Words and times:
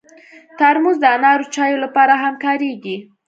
ترموز 0.59 0.97
د 1.01 1.05
انارو 1.15 1.51
چایو 1.55 1.77
لپاره 1.85 2.13
هم 2.23 2.33
کارېږي. 2.43 2.97